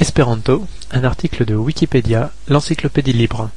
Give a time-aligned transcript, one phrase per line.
[0.00, 3.50] Espéranto, un article de Wikipédia, l'encyclopédie libre.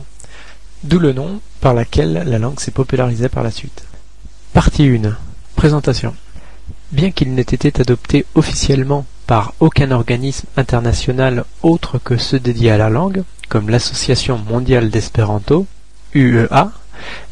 [0.83, 3.85] d'où le nom par lequel la langue s'est popularisée par la suite.
[4.53, 5.17] Partie 1.
[5.55, 6.17] Présentation.
[6.91, 12.79] Bien qu'il n'ait été adopté officiellement par aucun organisme international autre que ceux dédiés à
[12.79, 15.69] la langue, comme l'Association mondiale d'espéranto,
[16.17, 16.73] UEA,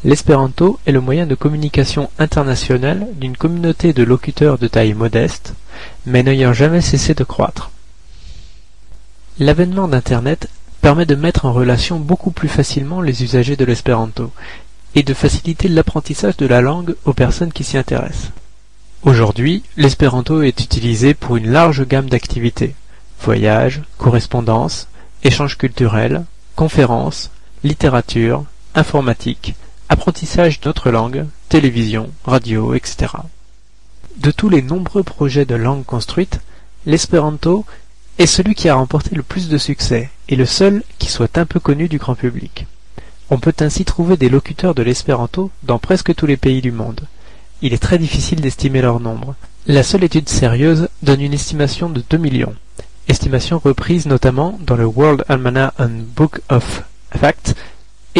[0.03, 5.53] L'espéranto est le moyen de communication internationale d'une communauté de locuteurs de taille modeste,
[6.05, 7.71] mais n'ayant jamais cessé de croître.
[9.39, 10.49] L'avènement d'Internet
[10.81, 14.31] permet de mettre en relation beaucoup plus facilement les usagers de l'espéranto
[14.95, 18.31] et de faciliter l'apprentissage de la langue aux personnes qui s'y intéressent.
[19.03, 22.75] Aujourd'hui, l'espéranto est utilisé pour une large gamme d'activités
[23.21, 24.87] voyages, correspondance,
[25.23, 26.23] échanges culturels,
[26.55, 27.31] conférences,
[27.63, 28.45] littérature,
[28.79, 29.55] informatique,
[29.89, 33.13] apprentissage d'autres langues, télévision, radio, etc.
[34.17, 36.39] De tous les nombreux projets de langue construite,
[36.85, 37.65] l'espéranto
[38.17, 41.45] est celui qui a remporté le plus de succès et le seul qui soit un
[41.45, 42.65] peu connu du grand public.
[43.29, 47.01] On peut ainsi trouver des locuteurs de l'espéranto dans presque tous les pays du monde.
[47.61, 49.35] Il est très difficile d'estimer leur nombre.
[49.67, 52.55] La seule étude sérieuse donne une estimation de 2 millions,
[53.09, 57.55] estimation reprise notamment dans le World Almanac and Book of Facts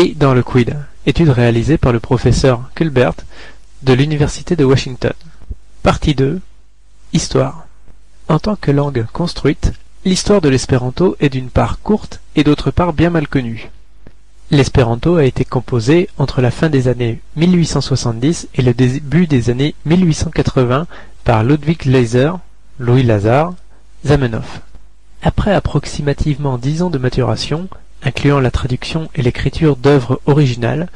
[0.07, 3.15] dans le Quid, étude réalisée par le professeur Culbert
[3.81, 5.11] de l'Université de Washington.
[5.83, 6.39] Partie 2
[7.11, 7.65] Histoire
[8.29, 9.73] En tant que langue construite,
[10.05, 13.71] l'histoire de l'espéranto est d'une part courte et d'autre part bien mal connue.
[14.51, 19.75] L'espéranto a été composé entre la fin des années 1870 et le début des années
[19.85, 20.87] 1880
[21.25, 22.31] par Ludwig Leiser,
[22.79, 23.53] Louis Lazare,
[24.05, 24.61] Zamenhof.
[25.21, 27.67] Après approximativement dix ans de maturation,
[28.03, 30.87] incluant la traduction et l'écriture d'œuvres originales,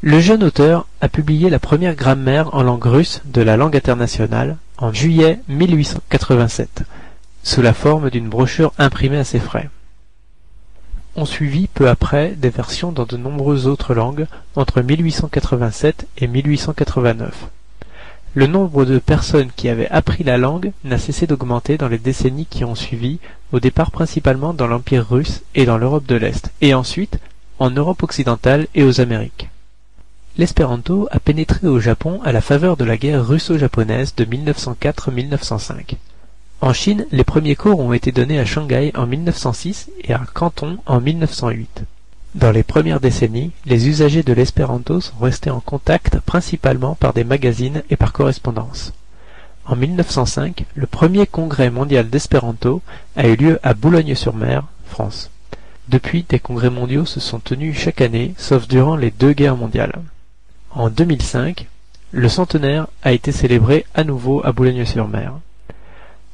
[0.00, 4.56] le jeune auteur a publié la première grammaire en langue russe de la langue internationale
[4.76, 6.84] en juillet 1887,
[7.42, 9.68] sous la forme d'une brochure imprimée à ses frais.
[11.16, 17.48] On suivit peu après des versions dans de nombreuses autres langues entre 1887 et 1889.
[18.34, 22.46] Le nombre de personnes qui avaient appris la langue n'a cessé d'augmenter dans les décennies
[22.46, 23.18] qui ont suivi,
[23.52, 27.18] au départ principalement dans l'Empire russe et dans l'Europe de l'Est, et ensuite
[27.58, 29.48] en Europe occidentale et aux Amériques.
[30.36, 35.96] L'espéranto a pénétré au Japon à la faveur de la guerre russo-japonaise de 1904-1905.
[36.60, 40.78] En Chine, les premiers cours ont été donnés à Shanghai en 1906 et à Canton
[40.86, 41.84] en 1908.
[42.34, 47.24] Dans les premières décennies, les usagers de l'espéranto sont restés en contact principalement par des
[47.24, 48.92] magazines et par correspondance.
[49.64, 52.82] En 1905, le premier congrès mondial d'espéranto
[53.16, 55.30] a eu lieu à Boulogne-sur-Mer, France.
[55.88, 60.02] Depuis, des congrès mondiaux se sont tenus chaque année, sauf durant les deux guerres mondiales.
[60.70, 61.66] En 2005,
[62.12, 65.32] le centenaire a été célébré à nouveau à Boulogne-sur-Mer.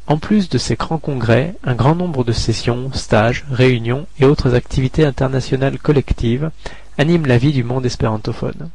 [0.06, 4.54] En plus de ces grands congrès, un grand nombre de sessions, stages, réunions et autres
[4.54, 6.50] activités internationales collectives
[6.98, 8.68] animent la vie du monde espérantophone.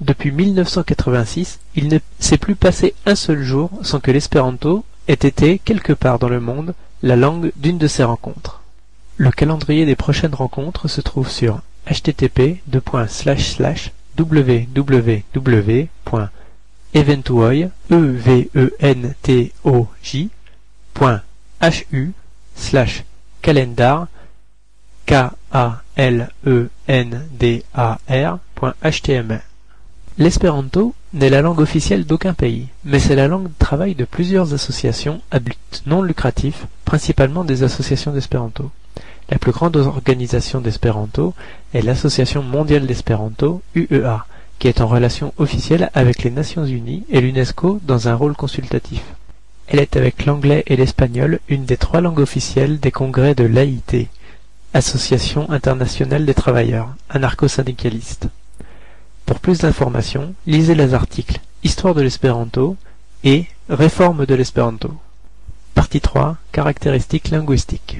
[0.00, 5.58] Depuis 1986, il ne s'est plus passé un seul jour sans que l'espéranto ait été,
[5.58, 8.60] quelque part dans le monde, la langue d'une de ces rencontres.
[9.16, 11.60] Le calendrier des prochaines rencontres se trouve sur
[16.92, 18.10] eventuoi e
[23.40, 24.08] calendar
[25.96, 28.38] e n d a r
[28.82, 29.40] html
[30.18, 34.52] L'espéranto n'est la langue officielle d'aucun pays, mais c'est la langue de travail de plusieurs
[34.52, 38.70] associations à but non lucratif, principalement des associations d'espéranto.
[39.30, 41.32] La plus grande organisation d'espéranto
[41.72, 44.26] est l'Association mondiale d'espéranto, UEA,
[44.60, 49.02] qui est en relation officielle avec les Nations Unies et l'UNESCO dans un rôle consultatif.
[49.66, 54.08] Elle est avec l'anglais et l'espagnol une des trois langues officielles des congrès de l'AIT,
[54.74, 58.28] Association internationale des travailleurs, anarcho-syndicaliste.
[59.24, 62.76] Pour plus d'informations, lisez les articles Histoire de l'espéranto
[63.24, 64.92] et Réforme de l'espéranto.
[65.74, 67.98] Partie 3 Caractéristiques linguistiques.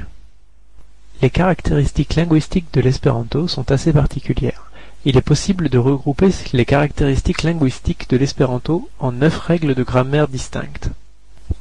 [1.22, 4.69] Les caractéristiques linguistiques de l'espéranto sont assez particulières
[5.06, 10.28] il est possible de regrouper les caractéristiques linguistiques de l'espéranto en neuf règles de grammaire
[10.28, 10.90] distinctes.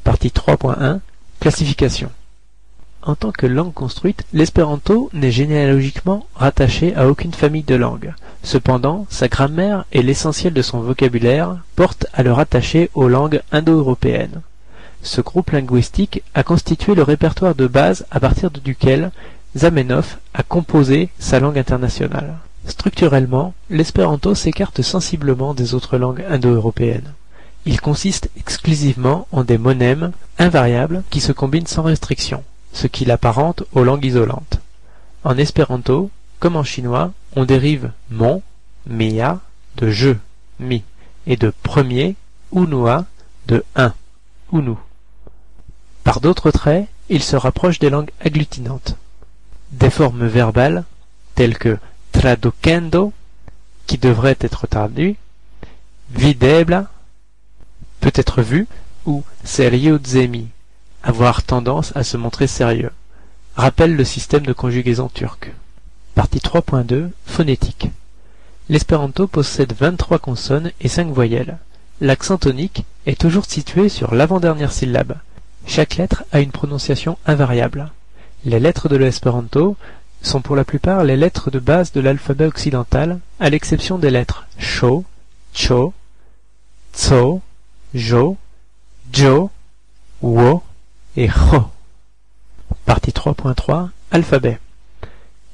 [0.03, 0.99] Partie 3.1
[1.39, 2.11] Classification
[3.01, 8.13] En tant que langue construite, l'espéranto n'est généalogiquement rattaché à aucune famille de langues.
[8.43, 14.41] Cependant, sa grammaire et l'essentiel de son vocabulaire portent à le rattacher aux langues indo-européennes.
[15.01, 19.11] Ce groupe linguistique a constitué le répertoire de base à partir duquel
[19.55, 22.35] Zamenhof a composé sa langue internationale.
[22.65, 27.13] Structurellement, l'espéranto s'écarte sensiblement des autres langues indo-européennes.
[27.65, 33.63] Il consiste exclusivement en des monèmes invariables qui se combinent sans restriction, ce qui l'apparente
[33.73, 34.59] aux langues isolantes.
[35.23, 36.09] En espéranto,
[36.39, 38.41] comme en chinois, on dérive mon,
[38.87, 39.39] mia,
[39.77, 40.15] de je,
[40.59, 40.83] mi,
[41.27, 42.15] et de premier,
[42.53, 43.05] unua,
[43.47, 43.93] de un,
[44.53, 44.75] unu.
[46.03, 48.95] Par d'autres traits, il se rapproche des langues agglutinantes.
[49.71, 50.85] Des formes verbales,
[51.35, 51.77] telles que
[52.19, 53.13] traducendo,
[53.87, 55.15] qui devrait être traduit,
[56.11, 56.87] videbla,
[58.01, 58.67] peut être vu,
[59.05, 60.49] ou seriozemi,
[61.01, 62.91] avoir tendance à se montrer sérieux,
[63.55, 65.53] rappelle le système de conjugaison turc.
[66.13, 67.87] Partie 3.2 Phonétique
[68.67, 71.57] L'espéranto possède 23 consonnes et 5 voyelles.
[72.01, 75.15] L'accent tonique est toujours situé sur l'avant-dernière syllabe.
[75.65, 77.91] Chaque lettre a une prononciation invariable.
[78.43, 79.77] Les lettres de l'espéranto
[80.21, 84.47] sont pour la plupart les lettres de base de l'alphabet occidental, à l'exception des lettres
[84.57, 85.05] sho,
[85.53, 85.93] cho,
[86.93, 87.41] tso,
[87.93, 88.37] jo,
[89.13, 89.49] jo,
[90.21, 90.63] wo
[91.15, 91.63] et ho.
[92.85, 94.59] Partie 3.3 Alphabet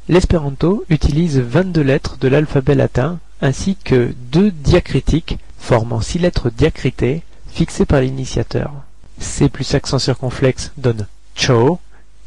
[0.08, 7.24] L'espéranto utilise 22 lettres de l'alphabet latin ainsi que deux diacritiques formant six lettres diacritées
[7.48, 8.72] fixées par l'initiateur.
[9.20, 11.80] C plus accent circonflexe donne cho,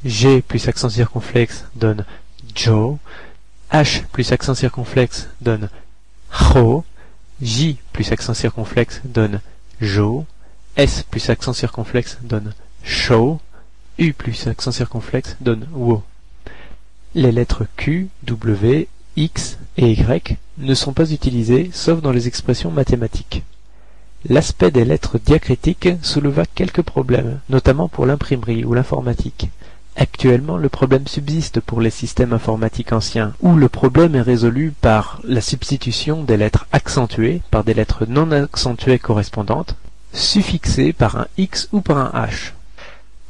[0.04, 2.04] G plus accent circonflexe donne
[2.58, 2.98] jo,
[3.72, 5.68] H plus accent circonflexe donne
[6.54, 6.84] ho,
[7.40, 9.40] J plus accent circonflexe donne
[9.80, 10.26] jo,
[10.76, 12.52] S plus accent circonflexe donne
[12.82, 13.40] sho,
[13.98, 16.02] U plus accent circonflexe donne wo.
[17.14, 22.70] Les lettres Q, W, X et Y ne sont pas utilisées sauf dans les expressions
[22.70, 23.44] mathématiques.
[24.28, 29.48] L'aspect des lettres diacritiques souleva quelques problèmes, notamment pour l'imprimerie ou l'informatique.
[30.00, 35.20] Actuellement, le problème subsiste pour les systèmes informatiques anciens, où le problème est résolu par
[35.24, 39.74] la substitution des lettres accentuées par des lettres non accentuées correspondantes,
[40.12, 42.52] suffixées par un X ou par un H.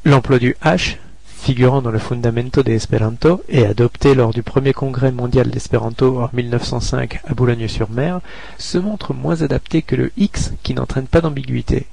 [0.05, 5.11] L'emploi du H figurant dans le Fundamento de Esperanto et adopté lors du premier congrès
[5.11, 8.21] mondial d'Espéranto en 1905 à Boulogne-sur-Mer,
[8.59, 11.87] se montre moins adapté que le X qui n'entraîne pas d'ambiguïté.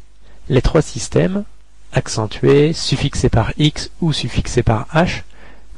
[0.49, 1.45] Les trois systèmes,
[1.95, 5.23] accentués, suffixés par X ou suffixés par H,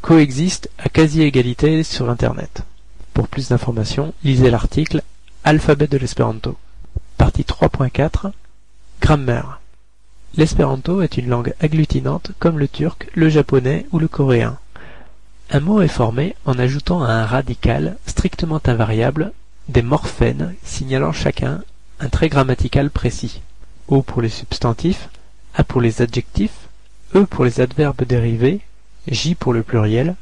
[0.02, 2.64] coexistent à quasi-égalité sur Internet.
[3.14, 5.02] Pour plus d'informations, lisez l'article
[5.44, 6.58] Alphabet de l'Espéranto.
[7.18, 8.32] Partie 3.4
[9.00, 9.62] Grammaire
[10.36, 14.58] L'espéranto est une langue agglutinante comme le turc, le japonais ou le coréen.
[15.50, 19.32] Un mot est formé en ajoutant à un radical strictement invariable
[19.70, 21.62] des morphènes signalant chacun
[22.00, 23.42] un trait grammatical précis.
[23.88, 25.10] O pour les substantifs,
[25.60, 26.70] A pour les adjectifs,
[27.16, 28.62] E pour les adverbes dérivés,
[29.08, 30.16] J pour le pluriel,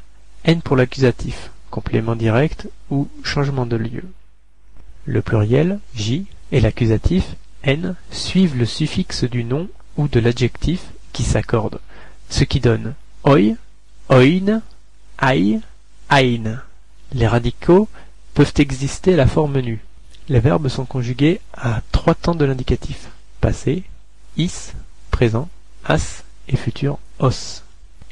[0.44, 4.04] N pour l'accusatif, complément direct ou changement de lieu.
[5.04, 9.68] Le pluriel, J, et l'accusatif, N, suivent le suffixe du nom
[9.98, 10.80] ou de l'adjectif
[11.12, 11.80] qui s'accorde,
[12.30, 13.56] ce qui donne oi,
[14.08, 14.62] oin,
[15.20, 15.60] ai,
[16.08, 16.62] ein.
[17.12, 17.90] Les radicaux
[18.32, 19.84] peuvent exister à la forme nue.
[20.30, 23.10] Les verbes sont conjugués à trois temps de l'indicatif
[23.42, 23.84] passé,
[24.38, 24.72] is,
[25.16, 25.48] présent,
[25.86, 27.62] as et futur os.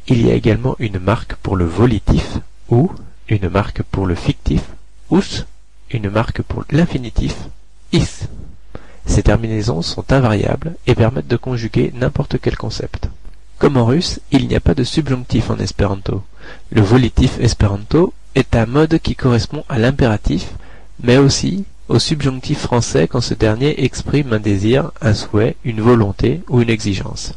[0.09, 2.39] Il y a également une marque pour le volitif
[2.71, 2.91] ou
[3.29, 4.63] une marque pour le fictif
[5.11, 5.45] us,
[5.91, 7.37] une marque pour l'infinitif
[7.93, 8.27] is.
[9.05, 13.11] Ces terminaisons sont invariables et permettent de conjuguer n'importe quel concept.
[13.59, 16.23] Comme en russe, il n'y a pas de subjonctif en espéranto.
[16.71, 20.55] Le volitif espéranto est un mode qui correspond à l'impératif,
[21.03, 26.43] mais aussi au subjonctif français quand ce dernier exprime un désir, un souhait, une volonté
[26.49, 27.35] ou une exigence.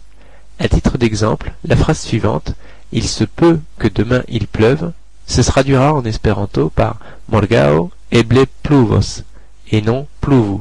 [0.60, 2.54] À titre d'exemple, la phrase suivante
[2.92, 4.92] Il se peut que demain il pleuve
[5.28, 7.00] se traduira en espéranto par
[7.30, 9.24] Morgao eble pluvos
[9.72, 10.60] et non pluvu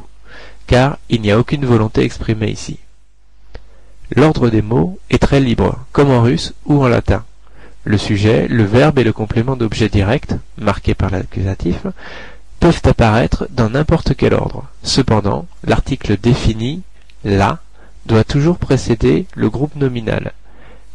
[0.66, 2.78] car il n'y a aucune volonté exprimée ici.
[4.14, 7.24] L'ordre des mots est très libre, comme en russe ou en latin.
[7.84, 11.86] Le sujet, le verbe et le complément d'objet direct, marqué par l'accusatif,
[12.66, 14.64] peuvent apparaître dans n'importe quel ordre.
[14.82, 16.82] Cependant, l'article défini,
[17.22, 17.60] là,
[18.06, 20.32] doit toujours précéder le groupe nominal.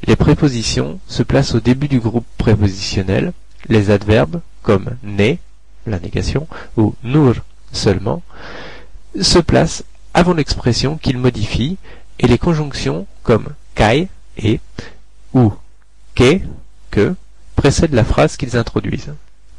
[0.05, 3.31] Les prépositions se placent au début du groupe prépositionnel,
[3.69, 5.39] les adverbes, comme né,
[5.87, 7.35] la négation, ou nur
[7.71, 8.21] seulement,
[9.21, 11.77] se place avant l'expression qu'il modifie
[12.19, 14.59] et les conjonctions comme kai et
[15.33, 15.53] ou
[16.15, 16.41] ke
[16.89, 17.15] que
[17.55, 19.13] précèdent la phrase qu'ils introduisent.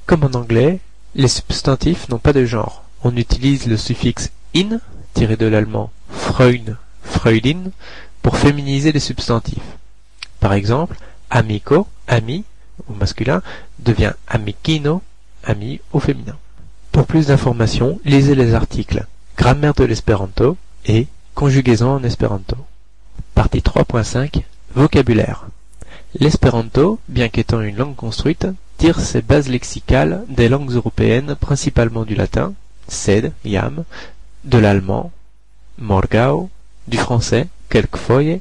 [0.04, 0.78] Comme en anglais,
[1.14, 2.84] les substantifs n'ont pas de genre.
[3.04, 4.80] On utilise le suffixe in
[5.14, 7.70] tiré de l'allemand Freund, Freudin
[8.22, 9.76] pour féminiser les substantifs.
[10.40, 10.96] Par exemple,
[11.30, 12.44] amico, ami
[12.88, 13.42] au masculin
[13.78, 15.02] devient amicino,
[15.44, 16.36] ami au féminin.
[16.92, 22.56] Pour plus d'informations, lisez les articles Grammaire de l'espéranto et Conjugaison en espéranto.
[23.34, 24.42] Partie 3.5
[24.74, 25.46] Vocabulaire.
[26.18, 28.46] L'espéranto, bien qu'étant une langue construite,
[28.82, 32.52] tire ses bases lexicales des langues européennes, principalement du latin,
[32.88, 33.84] sed, yam,
[34.42, 35.12] de l'allemand,
[35.78, 36.50] morgao,
[36.88, 38.40] du français, quelquefois,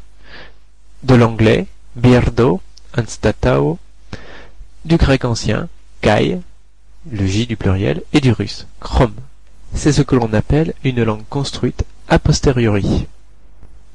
[1.03, 2.59] de l'anglais, birdo,
[2.97, 3.77] anstatao,
[4.83, 5.67] du grec ancien,
[6.01, 6.39] kai,
[7.11, 9.13] le J du pluriel, et du russe, krom.
[9.75, 13.05] C'est ce que l'on appelle une langue construite a posteriori.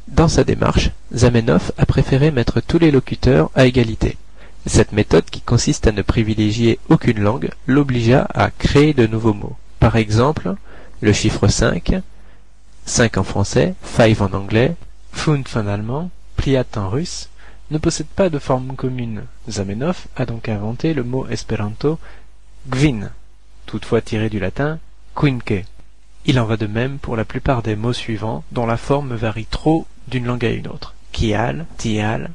[0.06, 4.16] Dans sa démarche, Zamenhof a préféré mettre tous les locuteurs à égalité.
[4.66, 9.56] Cette méthode qui consiste à ne privilégier aucune langue l'obligea à créer de nouveaux mots.
[9.78, 10.56] Par exemple,
[11.00, 12.02] le chiffre 5,
[12.84, 14.74] 5 en français, 5 en anglais,
[15.12, 17.28] Fund en allemand, Pliat en russe,
[17.70, 19.22] ne possède pas de forme commune.
[19.48, 21.98] Zamenhof a donc inventé le mot espéranto
[22.68, 23.10] Gvin,
[23.66, 24.80] toutefois tiré du latin
[25.14, 25.64] quinque.
[26.24, 29.46] Il en va de même pour la plupart des mots suivants dont la forme varie
[29.46, 30.94] trop d'une langue à une autre.
[31.12, 32.30] Kial, tial,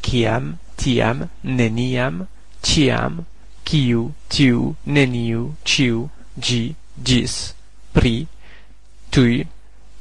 [0.00, 2.26] kiam, tiam, neniam,
[2.62, 3.24] tiam,
[3.64, 7.54] kiu, tiu, neniu, chiu, ji, jis,
[7.92, 8.26] pri,
[9.10, 9.46] tui,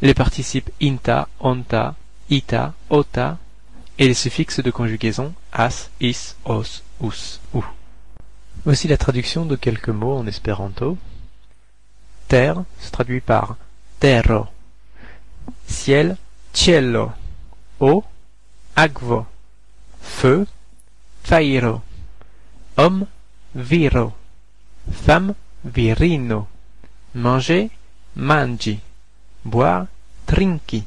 [0.02, 1.96] les participes inta, onta,
[2.30, 3.38] ita, ota,
[3.98, 7.64] et les suffixes de conjugaison as, is, os, us, ou.
[8.66, 10.98] Voici la traduction de quelques mots en espéranto.
[12.28, 13.58] Terre se traduit par
[14.00, 14.48] terro.
[15.68, 16.18] Ciel,
[16.52, 17.14] cielo.
[17.80, 18.04] Eau,
[18.76, 19.28] agvo.
[20.02, 20.48] Feu,
[21.26, 21.82] fairo.
[22.76, 23.08] Homme,
[23.54, 24.14] viro.
[24.92, 26.48] Femme, virino.
[27.14, 27.70] Manger,
[28.14, 28.80] mangi.
[29.42, 29.88] Boire,
[30.26, 30.86] trinki.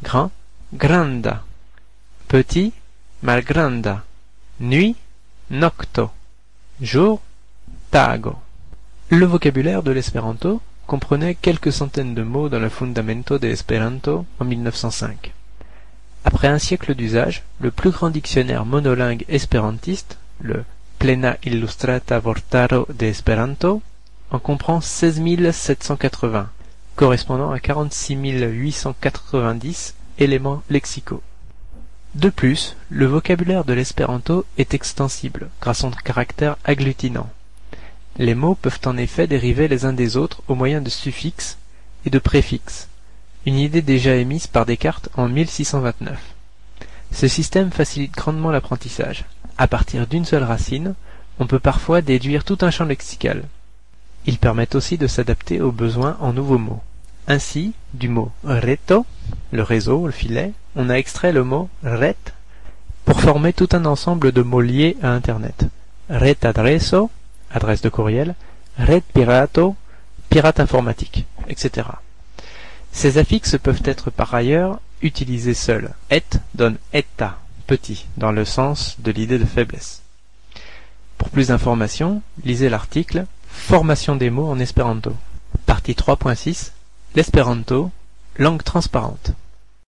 [0.00, 0.30] Grand,
[0.70, 1.42] granda.
[2.28, 2.72] Petit,
[3.20, 4.04] malgranda.
[4.60, 4.96] Nuit,
[5.48, 6.12] nocto.
[6.80, 7.20] Jour,
[7.90, 8.40] tago.
[9.08, 14.44] Le vocabulaire de l'espéranto comprenait quelques centaines de mots dans le Fundamento de Esperanto en
[14.44, 15.32] 1905.
[16.30, 20.62] Après un siècle d'usage, le plus grand dictionnaire monolingue espérantiste, le
[20.98, 23.80] Plena Illustrata Vortaro de Esperanto,
[24.30, 26.50] en comprend 16 780,
[26.96, 31.22] correspondant à 46 890 éléments lexicaux.
[32.14, 37.30] De plus, le vocabulaire de l'espéranto est extensible grâce à son caractère agglutinant.
[38.18, 41.56] Les mots peuvent en effet dériver les uns des autres au moyen de suffixes
[42.04, 42.88] et de préfixes,
[43.48, 46.18] une idée déjà émise par Descartes en 1629.
[47.12, 49.24] Ce système facilite grandement l'apprentissage.
[49.56, 50.94] À partir d'une seule racine,
[51.38, 53.44] on peut parfois déduire tout un champ lexical.
[54.26, 56.82] Il permet aussi de s'adapter aux besoins en nouveaux mots.
[57.26, 59.06] Ainsi, du mot reto,
[59.50, 62.16] le réseau, le filet, on a extrait le mot ret
[63.06, 65.64] pour former tout un ensemble de mots liés à Internet.
[66.10, 67.10] Ret adreso,
[67.50, 68.34] adresse de courriel,
[68.78, 69.74] red pirato,
[70.28, 71.86] pirate informatique, etc.
[72.98, 75.94] Ces affixes peuvent être par ailleurs utilisés seuls.
[76.10, 76.24] Et
[76.56, 77.38] donne eta,
[77.68, 80.02] petit, dans le sens de l'idée de faiblesse.
[81.16, 85.14] Pour plus d'informations, lisez l'article Formation des mots en espéranto.
[85.64, 86.72] Partie 3.6
[87.14, 87.92] L'espéranto,
[88.36, 89.30] langue transparente.